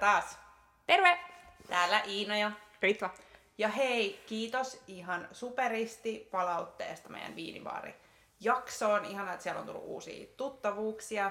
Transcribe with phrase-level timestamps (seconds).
[0.00, 0.38] taas.
[0.86, 1.18] Terve!
[1.68, 2.50] Täällä Iina ja
[2.82, 3.10] Ritva.
[3.58, 7.94] Ja hei, kiitos ihan superisti palautteesta meidän viinibaari
[8.40, 9.04] jaksoon.
[9.04, 11.30] Ihanaa, että siellä on tullut uusia tuttavuuksia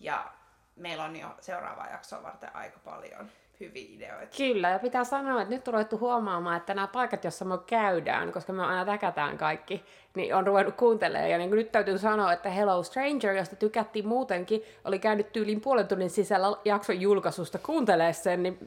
[0.00, 0.32] ja
[0.76, 3.30] meillä on jo seuraavaa jaksoa varten aika paljon
[3.60, 4.36] hyviä ideoita.
[4.36, 8.32] Kyllä, ja pitää sanoa, että nyt on ruvettu huomaamaan, että nämä paikat, joissa me käydään,
[8.32, 9.84] koska me aina täkätään kaikki,
[10.14, 11.30] niin on ruvennut kuuntelemaan.
[11.30, 15.88] Ja niin nyt täytyy sanoa, että Hello Stranger, josta tykättiin muutenkin, oli käynyt tyyliin puolen
[15.88, 18.58] tunnin sisällä jakson julkaisusta kuuntelee sen, niin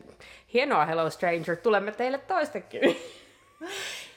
[0.54, 2.82] hienoa Hello Stranger, tulemme teille toistekin.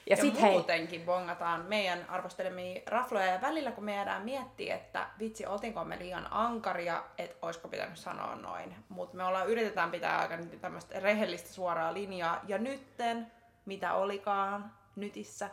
[0.06, 1.06] Ja, ja sit muutenkin hei.
[1.06, 6.28] bongataan meidän arvostelemia rafloja ja välillä kun me jäädään miettiä, että vitsi, oltiinko me liian
[6.30, 8.76] ankaria, että olisiko pitänyt sanoa noin.
[8.88, 12.40] Mutta me ollaan, yritetään pitää aika tämmöistä rehellistä suoraa linjaa.
[12.48, 13.32] Ja nytten,
[13.66, 15.50] mitä olikaan, nytissä.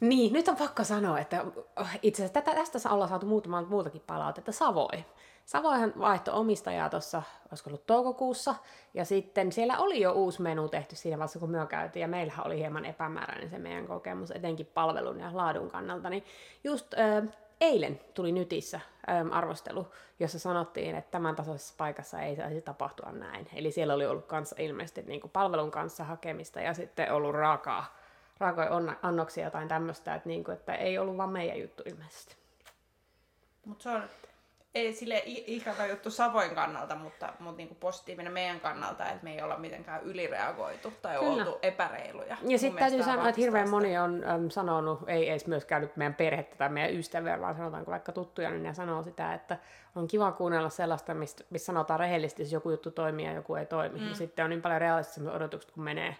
[0.00, 1.44] Niin, nyt on pakko sanoa, että
[2.02, 4.52] itse asiassa tästä ollaan saatu muutaman muutakin palautetta.
[4.52, 5.04] Savoi.
[5.44, 8.54] Savoihan vaihtoi omistajaa tuossa, olisiko ollut toukokuussa,
[8.94, 12.46] ja sitten siellä oli jo uusi menu tehty siinä vaiheessa, kun me käytiin, ja meillähän
[12.46, 16.24] oli hieman epämääräinen se meidän kokemus, etenkin palvelun ja laadun kannalta, niin
[16.64, 17.22] just äh,
[17.60, 18.80] eilen tuli Nytissä
[19.10, 19.86] ähm, arvostelu,
[20.20, 23.48] jossa sanottiin, että tämän tasoisessa paikassa ei saisi tapahtua näin.
[23.54, 27.96] Eli siellä oli ollut kanssa ilmeisesti niin kuin palvelun kanssa hakemista ja sitten ollut raakaa,
[28.38, 28.70] raakoja
[29.02, 32.36] annoksia jotain tämmöistä, että, niin kuin, että ei ollut vaan meidän juttu ilmeisesti.
[33.64, 34.02] Mutta se on
[34.74, 39.34] ei sille ikävä juttu Savoin kannalta, mutta, mutta niin kuin positiivinen meidän kannalta, että me
[39.34, 41.30] ei olla mitenkään ylireagoitu tai Kyllä.
[41.30, 42.36] oltu epäreiluja.
[42.42, 46.14] Ja sitten täytyy sanoa, että hirveän moni on äm, sanonut, ei edes myöskään nyt meidän
[46.14, 49.58] perhettä tai meidän ystäviä, vaan sanotaanko vaikka tuttuja, niin ne sanoo sitä, että
[49.96, 53.66] on kiva kuunnella sellaista, missä, missä sanotaan rehellisesti, jos joku juttu toimii ja joku ei
[53.66, 53.98] toimi.
[53.98, 54.08] Mm.
[54.08, 56.16] Ja sitten on niin paljon realistisemmat odotukset, kun menee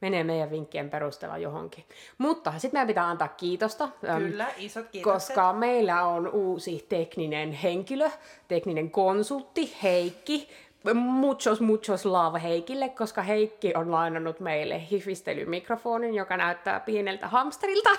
[0.00, 1.84] menee meidän vinkkien perusteella johonkin.
[2.18, 3.88] Mutta sitten meidän pitää antaa kiitosta.
[4.18, 5.28] Kyllä, isot kiitokset.
[5.28, 8.10] Koska meillä on uusi tekninen henkilö,
[8.48, 10.48] tekninen konsultti Heikki.
[10.94, 17.90] Muchos, muchos love Heikille, koska Heikki on lainannut meille hifistelymikrofonin, joka näyttää pieneltä hamsterilta.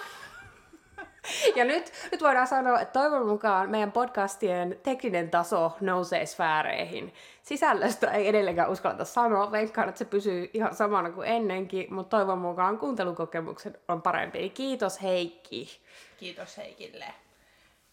[1.55, 7.13] Ja nyt, nyt voidaan sanoa, että toivon mukaan meidän podcastien tekninen taso nousee sfääreihin.
[7.43, 12.37] Sisällöstä ei edelleenkään uskalleta sanoa, veikkaan, että se pysyy ihan samana kuin ennenkin, mutta toivon
[12.37, 14.49] mukaan kuuntelukokemukset on parempi.
[14.49, 15.79] Kiitos Heikki.
[16.17, 17.05] Kiitos Heikille.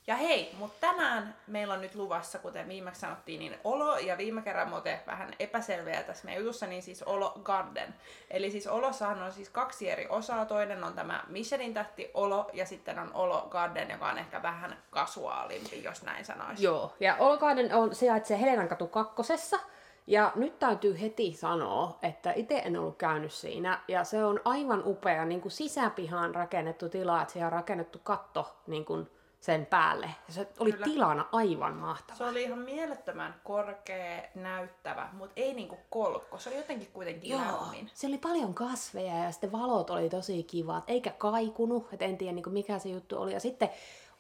[0.07, 4.43] Ja hei, mutta tänään meillä on nyt luvassa, kuten viimeksi sanottiin, niin olo, ja viime
[4.43, 7.95] kerran me vähän epäselviä tässä meidän jutussa, niin siis olo garden.
[8.31, 10.45] Eli siis olossahan on siis kaksi eri osaa.
[10.45, 14.79] Toinen on tämä Michelin tähti olo, ja sitten on olo garden, joka on ehkä vähän
[14.91, 16.65] kasuaalimpi, jos näin sanoisi.
[16.65, 19.59] Joo, ja olo garden on sijaitsee Helenan katu kakkosessa,
[20.07, 24.83] ja nyt täytyy heti sanoa, että itse en ollut käynyt siinä, ja se on aivan
[24.85, 29.11] upea niin kuin sisäpihaan rakennettu tila, että siihen on rakennettu katto niin kuin
[29.47, 30.11] sen päälle.
[30.29, 30.85] Ja se oli Kyllä.
[30.85, 32.19] tilana aivan mahtava.
[32.19, 36.39] Se oli ihan mielettömän korkea, näyttävä, mutta ei niinku kolkko.
[36.39, 37.91] Se oli jotenkin kuitenkin Joo, lämmin.
[37.95, 42.33] Se oli paljon kasveja ja sitten valot oli tosi kivat, eikä kaikunut, että en tiedä
[42.33, 43.33] niinku mikä se juttu oli.
[43.33, 43.71] Ja sitten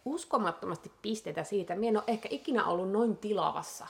[0.04, 1.76] uskomattomasti pisteitä siitä.
[1.76, 3.86] Mie en ole ehkä ikinä ollut noin tilavassa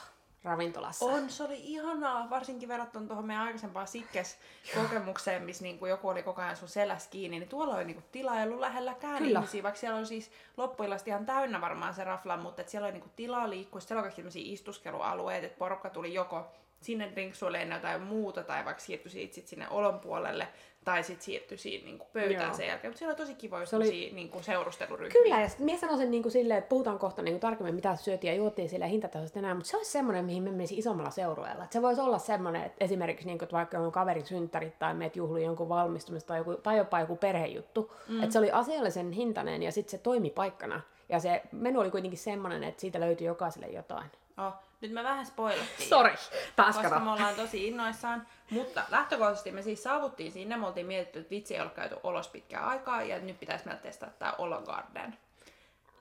[0.46, 1.04] ravintolassa.
[1.04, 6.42] On, se oli ihanaa, varsinkin verrattuna tuohon meidän aikaisempaan sikkes-kokemukseen, missä niinku joku oli koko
[6.42, 9.38] ajan sun selässä kiinni, niin tuolla oli niinku tilailu lähelläkään Kyllä.
[9.38, 13.10] ihmisiä, vaikka siellä on siis loppuillasta ihan täynnä varmaan se rafla, mutta siellä oli niinku
[13.16, 16.46] tilaa liikkua, siellä oli kaikki istuskelualueet, että porukka tuli joko
[16.80, 20.48] sinne drinksuille jotain muuta, tai vaikka siirtyi itse sinne olon puolelle,
[20.86, 22.54] tai sitten siirtyi siinä niin kuin pöytään Joo.
[22.54, 22.90] sen jälkeen.
[22.90, 24.10] Mutta siellä oli tosi kiva just se oli...
[24.14, 25.22] niin kuin seurusteluryhmiä.
[25.22, 28.30] Kyllä, ja sitten sanoisin niin kuin silleen, että puhutaan kohta niin kuin tarkemmin, mitä syötiin
[28.30, 31.64] ja juotiin sillä hintatasosta enää, mutta se olisi semmoinen, mihin me menisi isommalla seurueella.
[31.64, 34.94] Että se voisi olla semmoinen, että esimerkiksi niin kuin, että vaikka on kaverin synttärit tai
[34.94, 38.22] meet juhliin jonkun valmistumista tai, joku, tai jopa joku perhejuttu, mm.
[38.22, 40.80] että se oli asiallisen hintainen ja sitten se toimi paikkana.
[41.08, 44.10] Ja se menu oli kuitenkin semmoinen, että siitä löytyi jokaiselle jotain.
[44.38, 45.88] Oh, nyt mä vähän spoilattiin.
[45.88, 46.14] Sori,
[46.56, 48.26] taas Koska me ollaan tosi innoissaan.
[48.50, 50.56] Mutta lähtökohtaisesti me siis saavuttiin sinne.
[50.56, 53.82] Me oltiin mietitty, että vitsi ei ole käyty olos pitkään aikaa ja nyt pitäisi meillä
[53.82, 55.18] testata tämä Ologarden.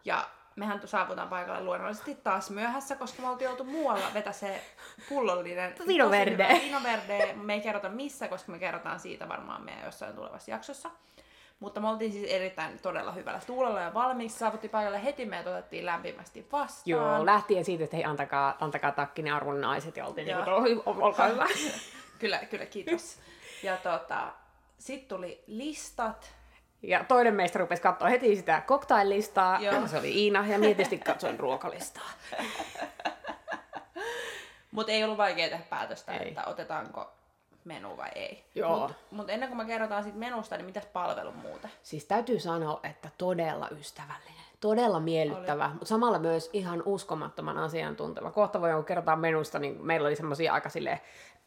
[0.05, 4.61] Ja mehän saavutaan paikalle luonnollisesti taas myöhässä, koska me oltiin oltu muualla vetä se
[5.09, 6.61] pullollinen Vino Verde.
[6.65, 7.33] Vino Verde.
[7.33, 10.89] Me ei kerrota missä, koska me kerrotaan siitä varmaan meidän jossain tulevassa jaksossa.
[11.59, 14.37] Mutta me oltiin siis erittäin todella hyvällä tuulella ja valmiiksi.
[14.37, 16.83] Saavuttiin paikalle heti, meidät otettiin lämpimästi vastaan.
[16.85, 20.37] Joo, lähtien siitä, että hei, antakaa, antakaa takkinen arvon naiset, ja oltiin niin
[20.83, 21.47] kuin, olkaa hyvä.
[22.19, 23.19] kyllä, kyllä, kiitos.
[23.63, 24.33] Ja tota,
[24.77, 26.35] sitten tuli listat.
[26.81, 29.87] Ja toinen meistä rupesi katsoa heti sitä cocktail-listaa, Joo.
[29.87, 32.09] se oli Iina, ja mietisti katsoin ruokalistaa.
[34.71, 36.27] Mutta ei ollut vaikea tehdä päätöstä, ei.
[36.27, 37.13] että otetaanko
[37.65, 38.43] menu vai ei.
[38.79, 41.69] Mutta mut ennen kuin me kerrotaan siitä menusta, niin mitäs palvelu muuta?
[41.83, 44.45] Siis täytyy sanoa, että todella ystävällinen.
[44.59, 48.31] todella miellyttävä, mutta samalla myös ihan uskomattoman asiantunteva.
[48.31, 50.99] Kohta voi kertoa menusta, niin meillä oli semmoisia aika silleen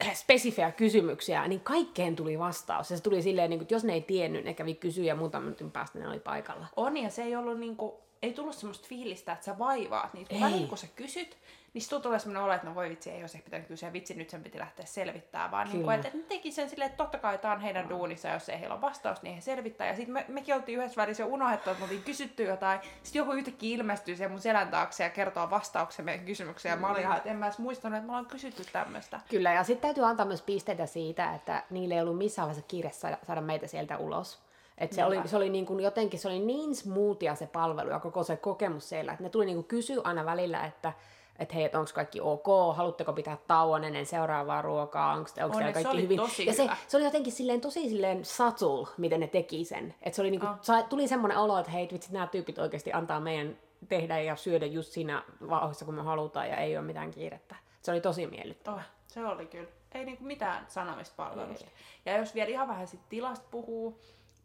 [0.14, 2.90] spesifejä kysymyksiä, niin kaikkeen tuli vastaus.
[2.90, 5.16] Ja se tuli silleen, niin kuin, että jos ne ei tiennyt, ne kävi kysyä ja
[5.16, 6.66] muutaman minuutin päästä ne oli paikalla.
[6.76, 7.92] On, ja se ei ollut niin kuin,
[8.22, 10.30] ei tullut semmoista fiilistä, että sä vaivaat niitä.
[10.30, 11.38] Kun välillä kun sä kysyt,
[11.74, 14.30] niin sitten tulee semmoinen olo, että no voi vitsi, ei olisi pitänyt kysyä, vitsi nyt
[14.30, 17.18] sen piti lähteä selvittämään, vaan niin kuin, että, että ne teki sen silleen, että totta
[17.18, 17.90] kai tämä on heidän no.
[17.90, 19.86] duunissa, jos ei heillä ole vastaus, niin he selvittää.
[19.86, 23.20] Ja sitten me, mekin oltiin yhdessä välissä jo unohdettu, että me oltiin kysytty jotain, sitten
[23.20, 27.02] joku yhtäkkiä ilmestyy siihen mun selän taakse ja kertoo vastauksen meidän kysymykseen, ja mä olin
[27.02, 29.20] ihan, että en mä edes muistanut, että me ollaan kysytty tämmöistä.
[29.28, 32.90] Kyllä, ja sitten täytyy antaa myös pisteitä siitä, että niille ei ollut missään vaiheessa kiire
[32.90, 34.47] saada, saada meitä sieltä ulos.
[34.78, 38.00] Et se, oli, se oli niin kuin jotenkin se oli niin smoothia se palvelu ja
[38.00, 40.92] koko se kokemus siellä, että ne tuli niin kuin kysyä aina välillä, että
[41.38, 46.02] että hei, onko kaikki ok, haluatteko pitää tauon ennen seuraavaa ruokaa, onko, on, kaikki se
[46.02, 46.16] hyvin.
[46.16, 46.74] Tosi ja hyvä.
[46.74, 49.94] se, se, oli jotenkin silleen tosi silleen subtle, miten ne teki sen.
[50.02, 50.56] Että se oli niinku, oh.
[50.62, 53.56] sa, tuli semmoinen olo, että hei, vitsi, nämä tyypit oikeasti antaa meidän
[53.88, 57.56] tehdä ja syödä just siinä vauhdissa, kun me halutaan ja ei ole mitään kiirettä.
[57.82, 58.76] Se oli tosi miellyttävä.
[58.76, 59.68] Oh, se oli kyllä.
[59.92, 61.64] Ei niinku mitään sanomista palvelusta.
[61.64, 62.12] Ei.
[62.12, 63.98] Ja jos vielä ihan vähän sit tilasta puhuu,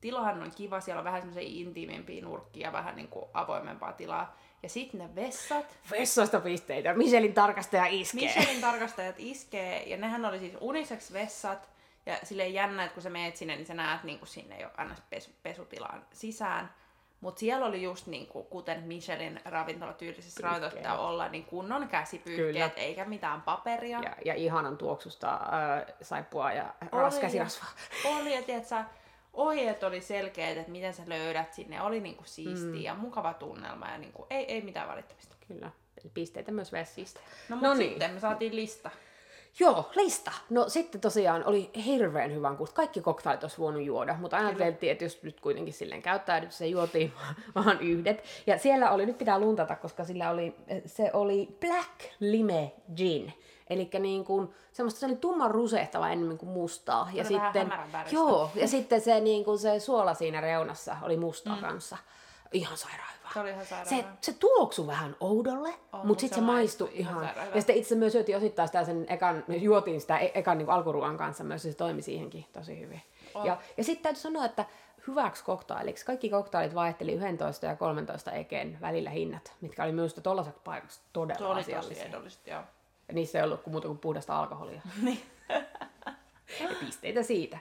[0.04, 4.38] tilahan on kiva, siellä on vähän semmoisia intiimimpiä nurkkia, vähän niin kuin avoimempaa tilaa.
[4.64, 5.78] Ja sitten ne vessat.
[5.92, 6.94] Vessoista pisteitä.
[6.94, 8.22] Michelin tarkastaja iskee.
[8.22, 9.84] Michelin tarkastajat iskee.
[9.84, 11.70] Ja nehän oli siis unisex vessat.
[12.06, 14.70] Ja silleen jännä, että kun sä meet sinne, niin sä näet niin kuin sinne jo
[14.78, 16.74] aina pesu, pesutilaan sisään.
[17.22, 23.06] Mutta siellä oli just niin kuin, kuten Michelin ravintolatyylisessä ravintolassa olla, niin kunnon käsipyyhkeet, eikä
[23.06, 24.00] mitään paperia.
[24.00, 27.70] Ja, ja ihanan tuoksusta äh, saippua ja raskäsirasvaa.
[28.06, 28.84] Oli, ja tiedätkö,
[29.34, 31.82] ohjeet oli selkeät, että miten sä löydät sinne.
[31.82, 32.82] Oli niinku siistiä mm.
[32.82, 35.36] ja mukava tunnelma ja niinku, ei, ei mitään valittamista.
[35.48, 35.72] Kyllä.
[36.14, 37.20] Pisteitä myös vessistä.
[37.50, 37.90] No, mutta no niin.
[37.90, 38.90] sitten me saatiin lista.
[39.60, 40.32] Joo, lista.
[40.50, 42.76] No sitten tosiaan oli hirveän hyvän kuusta.
[42.76, 47.14] Kaikki koktailit olisi voinut juoda, mutta ajateltiin, että jos nyt kuitenkin silleen käyttäydyt, se juotiin
[47.56, 48.24] vaan yhdet.
[48.48, 50.56] Ja siellä oli, nyt pitää luntata, koska sillä oli,
[50.86, 53.34] se oli Black Lime Gin.
[53.70, 57.10] Eli niin kuin, semmoista se oli tumman rusehtava enemmän kuin mustaa.
[57.14, 57.74] Ja sitten,
[58.12, 61.62] joo, ja sitten se, niin kuin se suola siinä reunassa oli mustaa mm.
[61.62, 61.98] kanssa.
[62.54, 63.30] Ihan sairaan hyvä.
[63.34, 67.24] Se oli ihan sairaan se, se tuoksu vähän oudolle, oh, mutta sitten se maistui ihan.
[67.24, 70.70] ihan ja sitten itse myös syötiin osittain sitä sen ekan, juotiin sitä e- ekan niin
[70.70, 73.02] alkuruoan kanssa myös, se toimi siihenkin tosi hyvin.
[73.34, 73.46] Oh.
[73.46, 74.66] Ja, ja sitten täytyy sanoa, että
[75.08, 76.06] hyväksi koktailiksi.
[76.06, 81.56] Kaikki koktailit vaihteli 11 ja 13 ekeen välillä hinnat, mitkä oli minusta tuollaiset paikassa todella
[81.56, 82.08] asiallisia.
[82.46, 82.62] joo.
[83.08, 84.82] Ja niissä ei ollut kuin muuta kuin puhdasta alkoholia.
[85.02, 85.22] Niin.
[86.80, 87.58] Pisteitä siitä.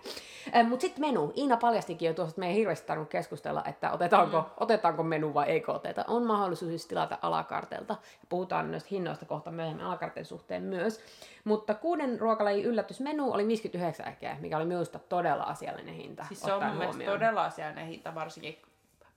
[0.69, 1.33] Mutta sitten menu.
[1.37, 4.47] Iina paljastikin jo tuossa, että me ei hirveästi tarvinnut keskustella, että otetaanko, mm.
[4.61, 6.05] otetaanko menu vai eikö oteta.
[6.09, 7.93] On mahdollisuus siis tilata alakartelta.
[7.93, 11.01] Ja puhutaan näistä hinnoista kohta myöhemmin alakarten suhteen myös.
[11.45, 16.25] Mutta kuuden ruokalajin yllätysmenu oli 59 äkeä, mikä oli minusta todella asiallinen hinta.
[16.29, 18.63] Siis se on mun mielestä todella asiallinen hinta, varsinkin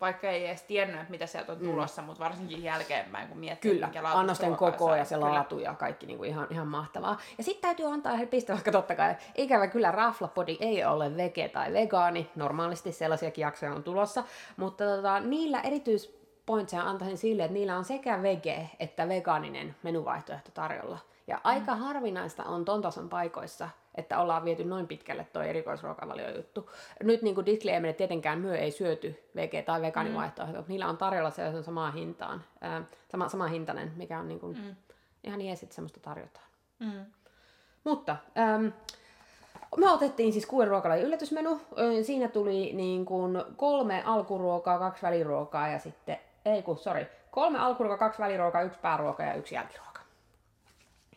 [0.01, 1.65] vaikka ei edes tiennyt, että mitä sieltä on mm.
[1.65, 2.05] tulossa, mm.
[2.05, 5.29] mutta varsinkin jälkeenpäin, kun miettii, Kyllä, annosten koko ja se kyllä.
[5.29, 7.19] laatu ja kaikki niin kuin ihan, ihan mahtavaa.
[7.37, 11.49] Ja sitten täytyy antaa he piste, vaikka totta kai ikävä kyllä Raflapodi ei ole vege
[11.49, 14.23] tai vegaani, normaalisti sellaisiakin jaksoja on tulossa,
[14.57, 20.97] mutta tota, niillä erityispointseja antaisin sille, että niillä on sekä vege että vegaaninen menuvaihtoehto tarjolla.
[21.27, 21.41] Ja mm.
[21.43, 26.69] aika harvinaista on ton tason paikoissa, että ollaan viety noin pitkälle tuo erikoisruokavalio juttu.
[27.03, 30.65] Nyt niin kuin disclaimer, tietenkään myö ei syöty vege- tai vegaanivaihtoehto, mm.
[30.67, 34.75] niillä on tarjolla se samaan hintaan, ää, sama, sama hintainen, mikä on niin kuin, mm.
[35.23, 36.45] ihan jees, että semmoista tarjotaan.
[36.79, 37.05] Mm.
[37.83, 38.71] Mutta äm,
[39.77, 41.61] me otettiin siis kuuden ruokalan yllätysmenu.
[42.01, 48.07] Siinä tuli niin kuin kolme alkuruokaa, kaksi väliruokaa ja sitten, ei kun, sorry, kolme alkuruokaa,
[48.07, 49.99] kaksi väliruokaa, yksi pääruoka ja yksi jälkiruoka.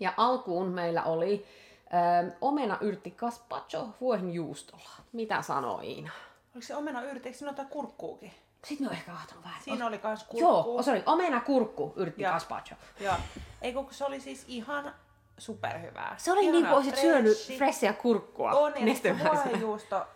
[0.00, 1.47] Ja alkuun meillä oli
[1.95, 3.88] Öö, omena yrtti gazpacho
[4.33, 4.90] juustolla.
[5.12, 6.12] Mitä sanoo Iina?
[6.54, 8.33] Oliko se omena yrtti, eikö jotain kurkkuukin?
[8.64, 9.62] Sitten me ehkä kahtonut vähän.
[9.62, 10.40] Siinä oli kans kurkku.
[10.40, 12.33] Joo, se oli omena kurkku yrtti ja.
[12.33, 12.75] gazpacho.
[13.00, 13.14] Joo.
[13.62, 14.95] Ei kun se oli siis ihan
[15.38, 16.14] superhyvää.
[16.18, 18.52] Se oli niin kuin olisit syönyt fressiä kurkkua.
[18.52, 20.07] On, ja juusto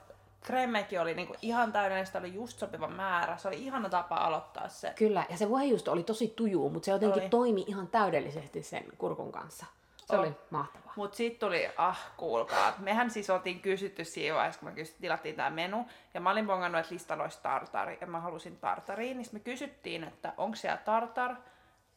[0.41, 3.37] kremekin oli niinku ihan täydellinen, sitä oli just sopiva määrä.
[3.37, 4.93] Se oli ihana tapa aloittaa se.
[4.97, 7.31] Kyllä, ja se vuohenjuusto oli tosi tujuu, mutta se jotenkin oli.
[7.31, 9.67] toimi ihan täydellisesti sen kurkun kanssa.
[10.07, 10.21] Se oh.
[10.21, 10.93] oli mahtavaa.
[10.97, 15.37] Mutta sitten tuli, ah kuulkaa, mehän siis oltiin kysytty siinä vaiheessa, kun me kysyt, tilattiin
[15.37, 19.27] tämä menu, ja mä olin bongannut, että listalla olisi tartari, ja mä halusin tartariin, niin
[19.33, 21.35] me kysyttiin, että onko siellä tartar.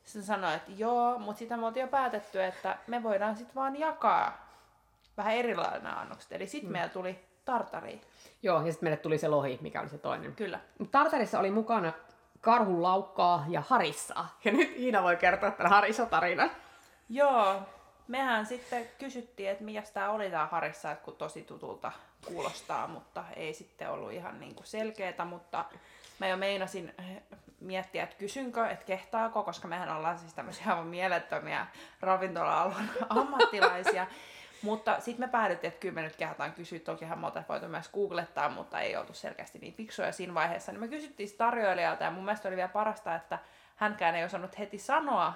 [0.03, 3.79] Sitten sanoi, että joo, mutta sitä me oltiin jo päätetty, että me voidaan sitten vaan
[3.79, 4.47] jakaa
[5.17, 6.31] vähän erilainen annokset.
[6.31, 6.71] Eli sitten mm.
[6.71, 8.01] meillä tuli tartari.
[8.43, 10.35] Joo, ja sitten meille tuli se lohi, mikä oli se toinen.
[10.35, 10.59] Kyllä.
[10.91, 11.93] Tartarissa oli mukana
[12.41, 14.37] karhun laukkaa ja harissaa.
[14.43, 16.51] Ja nyt Iina voi kertoa tämän harissa-tarinan.
[17.09, 17.61] Joo,
[18.07, 21.91] mehän sitten kysyttiin, että mikä tämä oli tämä Harissa, että kun tosi tutulta
[22.25, 25.65] kuulostaa, mutta ei sitten ollut ihan niin kuin selkeätä, mutta
[26.19, 26.93] mä jo meinasin
[27.59, 31.67] miettiä, että kysynkö, että kehtaako, koska mehän ollaan siis tämmöisiä aivan mielettömiä
[32.01, 34.07] ravintola-alan ammattilaisia.
[34.61, 38.49] Mutta sitten me päädyttiin, että kyllä me nyt kehtaan kysyä, tokihan me voitu myös googlettaa,
[38.49, 40.71] mutta ei oltu selkeästi niin fiksuja siinä vaiheessa.
[40.71, 43.39] Niin me kysyttiin tarjoilijalta ja mun mielestä oli vielä parasta, että
[43.75, 45.33] hänkään ei osannut heti sanoa,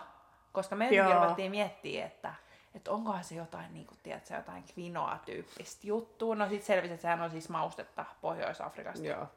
[0.51, 2.33] koska me ruvettiin miettiä, että
[2.75, 6.35] että onkohan se jotain, niin kuin, tiedätkö, jotain kvinoa-tyyppistä juttua.
[6.35, 9.05] No sitten selvisi, että sehän on siis maustetta Pohjois-Afrikasta.
[9.05, 9.27] Joo.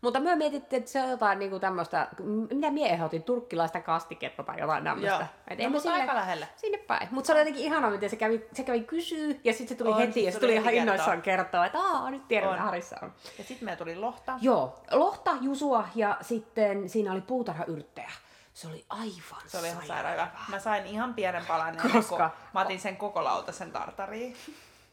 [0.00, 2.08] Mutta me mietittiin, että se on jotain niin tämmöistä,
[2.50, 5.26] mitä mie ehdotin, turkkilaista kastiketta tai jotain tämmöistä.
[5.48, 6.46] Et no, mutta aika lähellä.
[6.56, 7.08] Sinne päin.
[7.10, 9.92] Mutta se oli jotenkin ihanaa, miten se kävi, se kävi kysyä ja sitten se tuli
[9.92, 13.12] on, heti ja se tuli ihan innoissaan kertoa, että aah, nyt tiedän, mitä Harissa on.
[13.38, 14.38] Ja sitten meillä tuli lohta.
[14.40, 18.10] Joo, lohta, jusua ja sitten siinä oli puutarhayrttejä.
[18.56, 20.30] Se oli aivan Se oli ihan sairaan hyvä.
[20.48, 24.36] Mä sain ihan pienen palan, koska mä otin sen koko lautasen tartariin.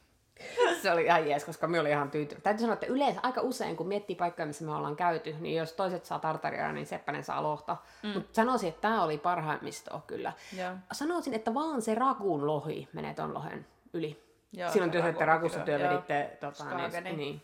[0.81, 2.43] se oli ihan jees, koska me oli ihan tyytyväinen.
[2.43, 5.73] Täytyy sanoa, että yleensä aika usein, kun miettii paikkoja, missä me ollaan käyty, niin jos
[5.73, 7.77] toiset saa tartaria, niin Seppänen saa lohta.
[8.03, 8.09] Mm.
[8.09, 10.33] Mutta sanoisin, että tämä oli parhaimmistoa kyllä.
[10.57, 10.77] Ja.
[10.91, 14.23] Sanoisin, että vaan se rakuun lohi menee ton lohen yli.
[14.53, 16.63] Joo, Silloin työ, että rakussa työ veditte, tota,
[17.01, 17.41] niin, niin.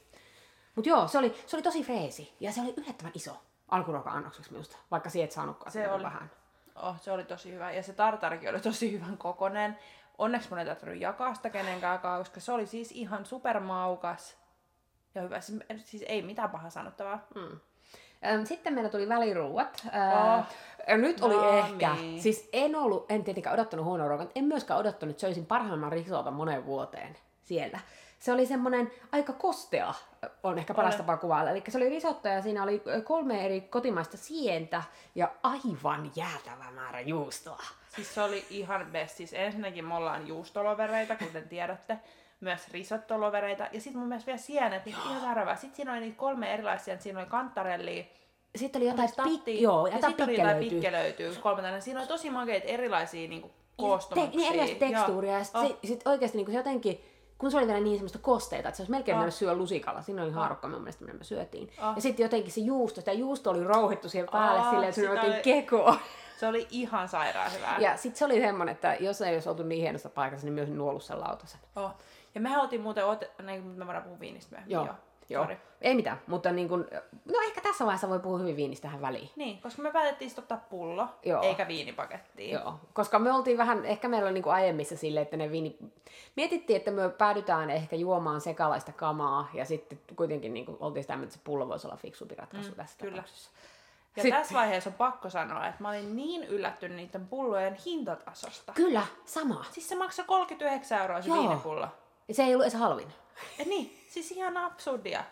[0.75, 3.37] Mutta joo, se oli, se oli tosi freesi ja se oli yllättävän iso
[3.71, 6.31] alkuruoka-annokseksi minusta, vaikka siihen et saanutkaan se oli, vähän.
[6.75, 7.71] Oh, se oli tosi hyvä.
[7.71, 9.77] Ja se tartarikin oli tosi hyvän kokonen.
[10.17, 14.37] Onneksi mun ei tarvinnut jakaa sitä kenenkään koska se oli siis ihan supermaukas
[15.15, 15.41] ja hyvä.
[15.41, 17.27] Siis, siis ei mitään paha sanottavaa.
[17.35, 17.59] Mm.
[18.45, 19.85] Sitten meillä tuli väliruuat.
[19.85, 20.45] Oh.
[20.97, 22.21] Nyt oli no, ehkä, niin.
[22.21, 26.31] siis en ollut, en tietenkään odottanut huonoa ruokaa, en myöskään odottanut, että söisin parhaimman risota
[26.31, 27.79] moneen vuoteen siellä
[28.19, 29.93] se oli semmoinen aika kostea,
[30.43, 31.51] on ehkä paras tapa kuvailla.
[31.51, 34.83] Eli se oli risotto ja siinä oli kolme eri kotimaista sientä
[35.15, 37.63] ja aivan jäätävä määrä juustoa.
[37.95, 39.17] Siis se oli ihan best.
[39.17, 41.99] Siis ensinnäkin me ollaan juustolovereita, kuten tiedätte.
[42.39, 43.67] Myös risottolovereita.
[43.71, 45.55] Ja sitten mun mielestä vielä sienet, niin ihan värvää.
[45.55, 48.03] Sitten siinä oli niitä kolme erilaisia, siinä oli kantarellia,
[48.55, 51.35] sitten oli jotain, pik- joo, ja sitten oli jotain pikke löytyy.
[51.35, 54.31] Kolme Siinä oli tosi makeita erilaisia niin koostumuksia.
[54.31, 55.37] Te- niin erilaista tekstuuria.
[55.37, 55.77] Ja sitten oh.
[55.83, 57.01] sit oikeasti niin se jotenkin
[57.39, 59.29] kun se oli vielä niin semmoista kosteita, että se olisi melkein oh.
[59.29, 60.01] syödä lusikalla.
[60.01, 61.71] Siinä oli haarukka mun mielestä, mitä me syötiin.
[61.81, 61.95] Oh.
[61.95, 65.09] Ja sitten jotenkin se juusto, sitä juusto oli rouhittu siihen päälle oh, silleen, että se
[65.09, 65.99] oli oikein kekoa.
[66.39, 67.79] Se oli ihan sairaan hyvää.
[67.79, 70.69] Ja sitten se oli semmoinen, että jos ei olisi oltu niin hienossa paikassa, niin myös
[70.69, 71.59] nuollut sen lautasen.
[71.75, 71.91] Oh.
[72.35, 73.31] Ja mehän oltiin muuten, ote...
[73.45, 74.73] niin, me voidaan puhua viinistä myöhemmin.
[74.73, 74.85] Joo.
[74.85, 74.95] Joo.
[75.29, 75.43] Joo.
[75.43, 75.57] Sorry.
[75.81, 76.87] Ei mitään, mutta niin kun,
[77.25, 79.29] no ehkä tässä vaiheessa voi puhua hyvin viinistä tähän väliin.
[79.35, 81.43] Niin, koska me päätettiin ottaa pullo, Joo.
[81.43, 82.53] eikä viinipakettiin.
[82.53, 85.77] Joo, koska me oltiin vähän, ehkä meillä oli niin kuin aiemmissa silleen, että ne viini...
[86.35, 91.13] Mietittiin, että me päädytään ehkä juomaan sekalaista kamaa, ja sitten kuitenkin niin kuin, oltiin sitä,
[91.13, 93.11] että se pullo voisi olla fiksumpi ratkaisu mm, tässä kyllä.
[93.11, 93.51] tapauksessa.
[94.15, 94.41] Ja Sitten.
[94.41, 98.73] tässä vaiheessa on pakko sanoa, että mä olin niin yllättynyt niiden pullojen hintatasosta.
[98.73, 99.65] Kyllä, sama.
[99.71, 101.37] Siis se maksaa 39 euroa se Joo.
[101.37, 101.87] viinipullo.
[102.27, 103.07] Ja se ei ollut edes halvin.
[103.59, 105.23] Et niin, siis ihan absurdia.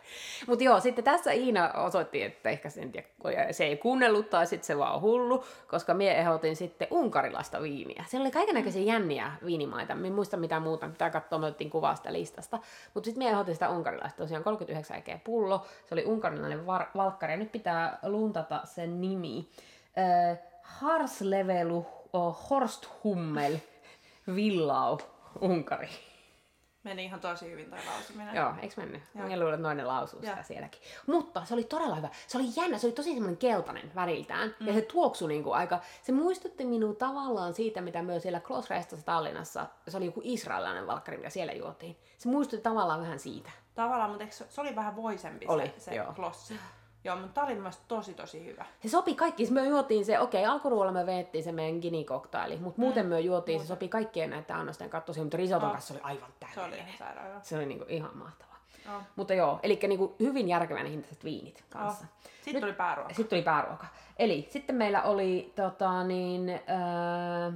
[0.48, 3.08] Mutta joo, sitten tässä Iina osoitti, että ehkä sen tiedä,
[3.52, 8.06] se ei kuunnellut tai sitten se vaan on hullu, koska mie ehdotin sitten unkarilaista viiniä.
[8.08, 9.96] Siellä oli kaikenlaisia jänniä viinimaita.
[9.96, 12.60] Mä en muista mitään muuta, pitää katsoa, me otettiin kuvaa sitä listasta.
[12.94, 15.66] Mutta sitten mie ehdotin sitä unkarilaista, tosiaan 39 ekeä pullo.
[15.86, 19.50] Se oli unkarilainen var- valkkari ja nyt pitää luntata sen nimi.
[19.98, 23.58] Äh, Harslevelu oh, Horsthummel
[24.36, 24.98] Villau,
[25.42, 25.90] Unkari.
[26.88, 28.36] Meni ihan tosi hyvin toi lausuminen.
[28.36, 29.01] Joo, eikö mennyt?
[29.15, 29.27] Joo.
[29.27, 30.82] Mä luulen, että noinen lausuu sitä sielläkin.
[31.08, 32.10] Mutta se oli todella hyvä.
[32.27, 34.56] Se oli jännä, se oli tosi semmoinen keltainen väriltään.
[34.60, 34.67] Mm.
[34.67, 39.65] Ja se tuoksui niinku aika, se muistutti minua tavallaan siitä, mitä myös siellä Klossrestassa Tallinnassa,
[39.88, 41.98] se oli joku israelilainen valkkari, mitä siellä juotiin.
[42.17, 43.51] Se muistutti tavallaan vähän siitä.
[43.75, 46.13] Tavallaan, mutta se oli vähän voisempi oli, se, se joo.
[46.13, 46.60] Klossi.
[47.08, 48.66] Joo, mutta tää oli tosi tosi hyvä.
[48.82, 49.52] Se sopi kaikki.
[49.52, 52.86] Me juotiin se, okei, okay, alkuruoalla me veettiin se meidän gini-koktaili, mutta mm.
[52.86, 53.68] muuten me juotiin, Muuten.
[53.68, 55.74] se sopi kaikkien näiden annosten kattoihin, mutta risoton oh.
[55.74, 56.86] kanssa oli aivan täydellinen.
[56.98, 58.58] Se oli sairaan Se oli niinku ihan mahtavaa.
[58.96, 59.02] Oh.
[59.16, 62.06] Mutta joo, eli niinku hyvin järkevän hintaiset viinit kanssa.
[62.06, 62.30] Oh.
[62.36, 63.14] Sitten Nyt, tuli pääruoka.
[63.14, 63.88] Sitten tuli pääruoka.
[64.20, 67.54] Eli sitten meillä oli tota niin, äh,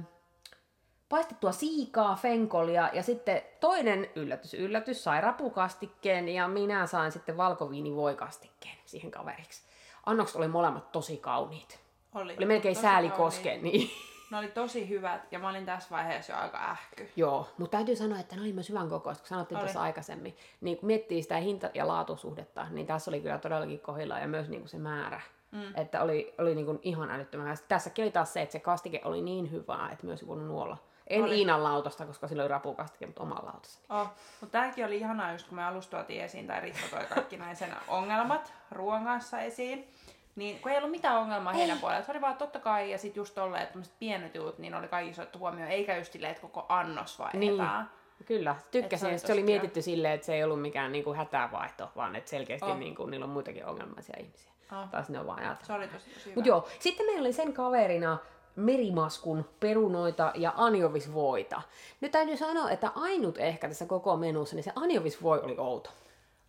[1.12, 8.76] paistettua siikaa, fenkolia ja sitten toinen yllätys, yllätys, sai rapukastikkeen ja minä sain sitten valkoviinivoikastikkeen
[8.86, 9.62] siihen kaveriksi.
[10.06, 11.80] Annokset oli molemmat tosi kauniit.
[12.14, 13.90] Oli, oli melkein sääli koskea niin.
[14.30, 17.10] Ne oli tosi hyvät ja mä olin tässä vaiheessa jo aika ähky.
[17.16, 19.64] Joo, mutta täytyy sanoa, että ne oli myös hyvän kokoista, kun sanottiin oli.
[19.64, 20.36] tuossa aikaisemmin.
[20.60, 24.48] Niin kun miettii sitä hinta- ja laatusuhdetta, niin tässä oli kyllä todellakin kohilla ja myös
[24.48, 25.20] niin kuin se määrä.
[25.50, 25.74] Mm.
[25.74, 29.22] Että oli, oli niin kuin ihan älyttömän Tässäkin oli taas se, että se kastike oli
[29.22, 31.38] niin hyvää, että myös voinut nuolla en oli.
[31.38, 34.00] Iinan lautasta, koska sillä oli rapukastike, mutta oman lautasta.
[34.00, 37.56] Oh, mutta tämäkin oli ihanaa, just kun me alustuotiin esiin, tai Risto toi kaikki näin
[37.56, 39.88] sen ongelmat ruoan kanssa esiin.
[40.36, 41.58] Niin kun ei ollut mitään ongelmaa ei.
[41.58, 44.74] heidän puolella, se oli vaan totta kai, ja sitten just tolleen, että pienet jutut, niin
[44.74, 47.84] oli kaikki otettu huomioon, eikä just silleen, että koko annos vaihdetaan.
[47.84, 48.02] Niin.
[48.26, 49.08] Kyllä, tykkäsin.
[49.08, 52.30] Se oli, se oli mietitty silleen, että se ei ollut mikään niinku hätävaihto, vaan että
[52.30, 52.78] selkeästi oh.
[52.78, 54.52] niinku, niillä on muitakin ongelmaisia ihmisiä.
[54.72, 54.88] Oh.
[54.88, 55.66] Taas ne on vaan ajatellut.
[55.66, 56.34] Se oli tosi, tosi hyvä.
[56.34, 58.18] Mut joo, sitten meillä oli sen kaverina
[58.56, 61.62] merimaskun perunoita ja anjovisvoita.
[62.00, 65.90] Nyt täytyy sanoa, että ainut ehkä tässä koko menussa, niin se anjovisvoi oli outo.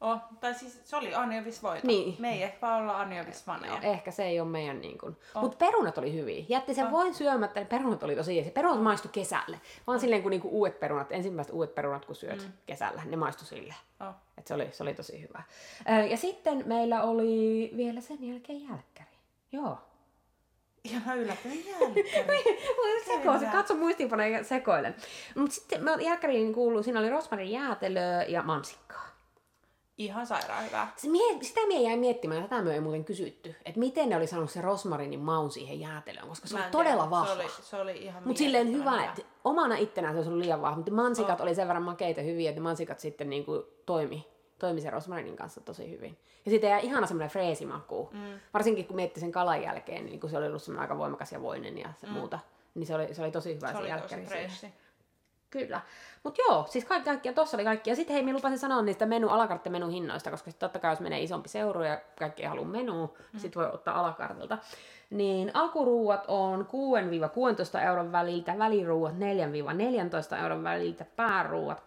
[0.01, 1.87] Oh, tai siis se oli anjovisvoita.
[1.87, 2.15] Niin.
[2.19, 3.73] Me ei ehkä olla anjovisvaneja.
[3.73, 5.17] No, ehkä se ei ole meidän niin kuin.
[5.35, 5.41] Oh.
[5.41, 6.45] Mutta perunat oli hyviä.
[6.49, 6.91] Jätti sen oh.
[6.91, 8.51] voin syömättä, niin perunat oli tosi jees.
[8.51, 9.59] Perunat maistu kesälle.
[9.87, 10.01] Vaan oh.
[10.01, 12.53] silleen kuin niinku uudet perunat, ensimmäiset uudet perunat kun syöt mm.
[12.65, 13.75] kesällä, ne maistu sille.
[13.99, 14.13] Oh.
[14.37, 15.43] Et se, oli, se oli tosi hyvä.
[16.09, 19.09] Ja sitten meillä oli vielä sen jälkeen jälkkäri.
[19.51, 19.77] Joo.
[20.89, 22.43] Ihan yllättävän jälkkäri.
[23.05, 24.95] Sekoisin, katso muistiinpanoja sekoilen.
[25.35, 29.03] Mutta sitten jälkkäriin kuuluu, siinä oli rosmarin jäätelöä ja mansikkaa.
[29.97, 30.87] Ihan sairaan hyvä.
[30.95, 34.27] Se mie, sitä mie jäin miettimään, tätä me ei muuten kysytty, että miten ne oli
[34.27, 37.33] saanut se rosmarinin maun siihen jäätelöön, koska se oli todella vahva.
[37.35, 40.61] Se oli, se oli ihan Mutta silleen hyvä, että omana ittenään se olisi ollut liian
[40.61, 41.43] vahva, mutta mansikat oh.
[41.43, 44.32] oli sen verran makeita hyviä, että mansikat sitten niin kuin toimi,
[44.67, 46.17] toimi sen rosmarinin kanssa tosi hyvin.
[46.45, 48.09] Ja sitten jäi ihana semmoinen freesimaku.
[48.13, 48.39] Mm.
[48.53, 51.41] Varsinkin kun mietti sen kalan jälkeen, niin kun se oli ollut semmoinen aika voimakas ja
[51.41, 52.13] voinen ja se mm.
[52.13, 52.39] muuta.
[52.75, 54.73] Niin se oli, se oli tosi hyvä se, se oli tosi
[55.53, 55.81] Kyllä.
[56.23, 57.89] Mutta joo, siis kaikki, kaikki tossa oli kaikki.
[57.89, 60.99] Ja sitten hei, minä lupasin sanoa niistä menu, alakarttemenu hinnoista, koska sit totta kai jos
[60.99, 63.39] menee isompi seuru ja kaikki ei halua menu, mm.
[63.39, 64.57] sitten voi ottaa alakartilta.
[65.09, 66.67] Niin alkuruuat on
[67.77, 71.83] 6-16 euron väliltä, väliruuat 4-14 euron väliltä, pääruuat 26-29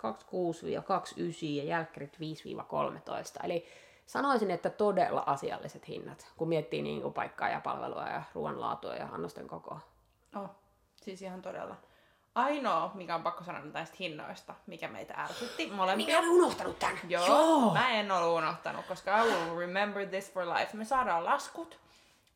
[1.45, 3.45] ja jälkkärit 5-13.
[3.45, 3.67] Eli
[4.07, 8.95] sanoisin, että todella asialliset hinnat, kun miettii niin kuin paikkaa ja palvelua ja ruoan laatua
[8.95, 9.81] ja annosten kokoa.
[10.37, 10.51] Oh,
[11.03, 11.77] siis ihan todella.
[12.37, 16.07] Ainoa, mikä on pakko sanoa näistä hinnoista, mikä meitä ärsytti molempia.
[16.07, 16.99] Mikä oli unohtanut tämän?
[17.09, 20.77] Joo, Joo, mä en ole unohtanut, koska I will remember this for life.
[20.77, 21.79] Me saadaan laskut,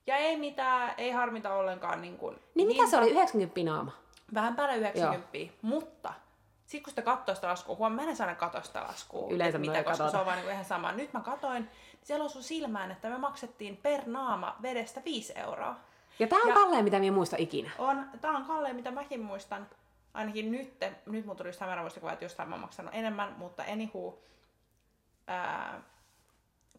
[0.07, 2.83] ja ei mitään, ei harmita ollenkaan niin kuin Niin hinta.
[2.83, 3.93] mitä se oli, 90 naama?
[4.35, 5.49] Vähän päälle 90, Joo.
[5.63, 6.13] mutta
[6.67, 9.85] sitten kun sitä katsoo sitä laskua, huom, mä en saada katsoa sitä laskua, Yleensä mitä,
[9.85, 10.93] koska se on vaan niin ihan sama.
[10.93, 11.71] Nyt mä katoin, niin
[12.03, 15.77] siellä osui silmään, että me maksettiin per naama vedestä 5 euroa.
[16.19, 17.71] Ja tää on ja kalleen, mitä minä muista ikinä.
[17.79, 19.67] On, tää on kalleen, mitä mäkin muistan
[20.15, 20.75] ainakin nyt,
[21.07, 24.19] nyt mun tuli just hämärä muistikuva, että jostain mä oon maksanut enemmän, mutta anywho,
[25.27, 25.83] ää,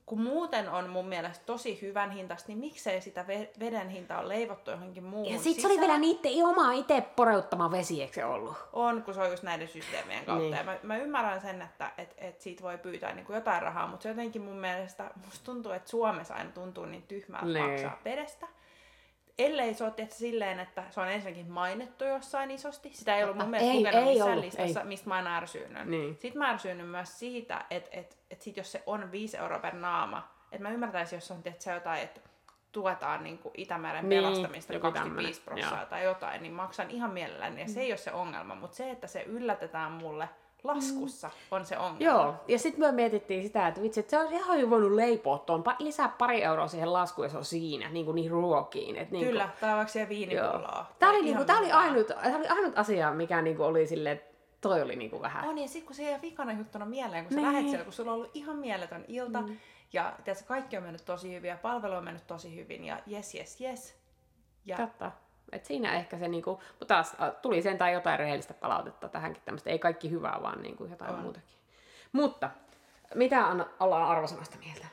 [0.06, 3.26] kun muuten on mun mielestä tosi hyvän hintasta, niin miksei sitä
[3.60, 7.72] veden hinta on leivottu johonkin muuhun Ja sit se oli vielä niiden oma itse poreuttama
[7.72, 8.58] vesi, eikö se ollut?
[8.74, 10.44] On, kun se on just näiden systeemien kautta.
[10.44, 10.58] Niin.
[10.58, 13.88] Ja mä, mä, ymmärrän sen, että et, et siitä voi pyytää niin kuin jotain rahaa,
[13.88, 17.66] mutta se jotenkin mun mielestä, musta tuntuu, että Suomessa aina tuntuu niin tyhmältä niin.
[17.66, 18.48] maksaa vedestä
[19.38, 22.90] ellei se ole tehty silleen, että se on ensinnäkin mainittu jossain isosti.
[22.94, 24.88] Sitä ei ollut mun mielestä ei, lukenut ei missään ollut, listassa, ei.
[24.88, 25.86] mistä mä oon ärsynyt.
[25.86, 26.18] Niin.
[26.20, 29.76] Sitten mä ärsynyt myös siitä, että et, et sit jos se on 5 euroa per
[29.76, 32.22] naama, että mä ymmärtäisin, jos on tehty se jotain, että
[32.72, 37.62] tuetaan niin kuin Itämeren niin, pelastamista 25 prosenttia tai jotain, niin maksan ihan mielelläni.
[37.62, 40.30] Ja se ei ole se ongelma, mutta se, että se yllätetään mulle–
[40.64, 41.34] laskussa mm.
[41.52, 42.00] on se ongelma.
[42.00, 45.38] Joo, ja sitten me mietittiin sitä, että vitsi, että se on ihan jo voinut leipoa
[45.40, 48.96] tuon, lisää pari euroa siihen laskuun ja se on siinä, niin kuin niihin ruokiin.
[48.96, 50.86] Et niin Kyllä, tai vaikka siihen viinipulloa.
[51.00, 54.22] Tämä oli, niinku, tää oli, ainut, tää oli ainut asia, mikä niinku oli silleen,
[54.62, 55.50] toi oli niinku vähän.
[55.50, 57.48] On, ja sitten kun se ei vikana juttuna mieleen, kun sä niin.
[57.48, 59.58] lähet siellä, kun sulla on ollut ihan mieletön ilta, mm.
[59.94, 63.36] ja tiedätkö, kaikki on mennyt tosi hyvin, ja palvelu on mennyt tosi hyvin, ja yes,
[63.36, 64.02] yes, yes.
[64.66, 65.12] Ja Totta.
[65.52, 69.70] Et siinä ehkä se, niinku, mutta taas tuli sentään jotain rehellistä palautetta tähänkin tämmöistä.
[69.70, 71.20] Ei kaikki hyvää, vaan niinku jotain on.
[71.20, 71.58] muutakin.
[72.12, 72.50] Mutta
[73.16, 74.88] mitä on, ollaan arvosanasta mieltä?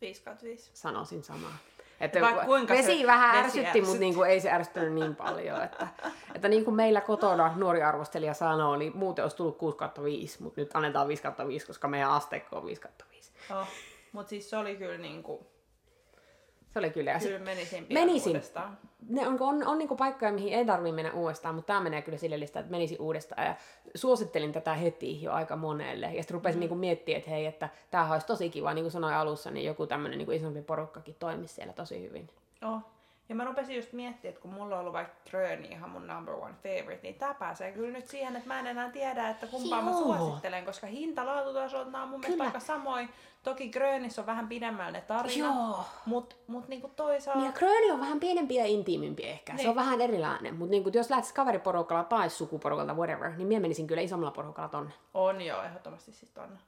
[0.00, 0.70] 5 5.
[0.74, 1.56] Sanoisin samaa.
[2.00, 2.20] Että
[2.68, 5.64] vesi vähän vesi ärsytti, mutta niin kuin ei se ärsyttänyt niin paljon.
[5.64, 5.88] Että,
[6.34, 10.60] että niin kuin meillä kotona nuori arvostelija sanoo, niin muuten olisi tullut 6 5, mutta
[10.60, 13.32] nyt annetaan 5 5, koska meidän asteikko on 5 5.
[13.50, 13.66] Oh,
[14.12, 15.46] mutta siis se oli kyllä niin kuin
[16.72, 17.18] se oli kyllä.
[17.18, 18.30] Kyllä menisin menisin.
[18.30, 18.78] uudestaan.
[19.08, 22.18] Ne on, on, on niinku paikkoja, mihin ei tarvitse mennä uudestaan, mutta tämä menee kyllä
[22.18, 23.46] sille listaan, että menisi uudestaan.
[23.46, 23.54] Ja
[23.94, 26.06] suosittelin tätä heti jo aika monelle.
[26.06, 26.60] Ja sitten rupesin mm.
[26.60, 29.86] niinku miettimään, että hei, että tämä olisi tosi kiva, niin kuin sanoin alussa, niin joku
[29.86, 32.28] tämmöinen niinku isompi porukkakin toimisi siellä tosi hyvin.
[32.64, 32.80] Oh.
[33.30, 36.34] Ja mä rupesin just miettimään, että kun mulla on ollut vaikka Gröni ihan mun number
[36.34, 39.78] one favorite, niin tää pääsee kyllä nyt siihen, että mä en enää tiedä, että kumpaa
[39.78, 39.90] Joo.
[39.90, 43.08] mä suosittelen, koska hinta laatutasot on mun mielestä aika samoin.
[43.42, 47.40] Toki Grönissä on vähän pidemmällä ne tarinat, mutta mut niinku toisaalta...
[47.40, 49.52] Niin ja Gröni on vähän pienempi ja intiimimpi ehkä.
[49.52, 49.62] Niin.
[49.62, 49.84] Se on niin.
[49.86, 54.32] vähän erilainen, mutta niinku, jos lähtisit kaveriporukalla tai sukuporukalta, whatever, niin minä menisin kyllä isommalla
[54.32, 54.92] porukalla tonne.
[55.14, 56.58] On joo, ehdottomasti siis tonne.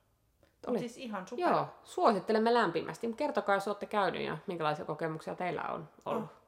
[0.67, 0.79] Oli.
[0.79, 1.49] Siis ihan super.
[1.49, 3.13] Joo, suosittelemme lämpimästi.
[3.17, 6.25] Kertokaa, jos olette käynyt ja minkälaisia kokemuksia teillä on ollut.
[6.25, 6.42] Oh.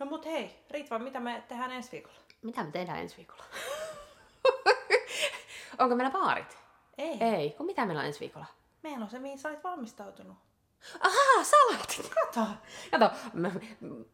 [0.00, 2.18] No mut hei, Ritva, mitä me tehdään ensi viikolla?
[2.42, 3.44] Mitä me tehdään ensi viikolla?
[5.78, 6.58] Onko meillä baarit?
[6.98, 7.16] Ei.
[7.20, 7.50] Ei.
[7.50, 8.46] Kun mitä meillä on ensi viikolla?
[8.82, 10.36] Meillä on se, mihin sä olet valmistautunut.
[11.00, 12.10] Ahaa, salatit!
[12.14, 12.46] Kato.
[12.90, 13.10] Kato,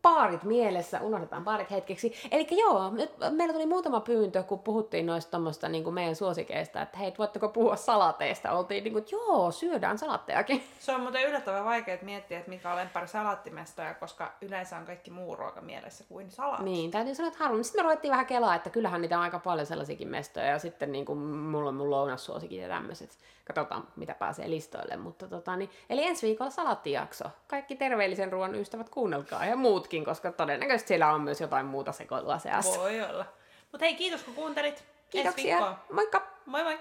[0.03, 2.15] paarit mielessä, unohdetaan paarit hetkeksi.
[2.31, 6.99] Eli joo, nyt meillä tuli muutama pyyntö, kun puhuttiin noista tommoista niin meidän suosikeista, että
[6.99, 8.53] hei, voitteko puhua salateista?
[8.53, 10.65] Oltiin niin kuin, että joo, syödään salattejakin.
[10.79, 15.11] Se on muuten yllättävän vaikea miettiä, että mikä on lemppari salaattimestoja, koska yleensä on kaikki
[15.11, 16.65] muu ruoka mielessä kuin salaatti.
[16.65, 17.65] Niin, täytyy sanoa, että harvoin.
[17.65, 20.93] Sitten me ruvettiin vähän kelaa, että kyllähän niitä on aika paljon sellaisiakin mestoja, ja sitten
[20.93, 23.19] niin kuin, mulla on mun lounassuosikin ja tämmöiset.
[23.47, 24.97] Katsotaan, mitä pääsee listoille.
[24.97, 27.25] Mutta, tota, niin, eli ensi viikolla salattijakso.
[27.47, 32.39] Kaikki terveellisen ruoan ystävät kuunnelkaa ja muutkin, koska todennäköisesti siellä on myös jotain muuta sekoilua
[32.39, 32.81] seassa.
[32.81, 33.25] Voi olla.
[33.73, 34.85] Mutta hei, kiitos kun kuuntelit.
[35.11, 35.77] Kiitoksia.
[35.93, 36.27] Moikka!
[36.47, 36.79] Moi moi!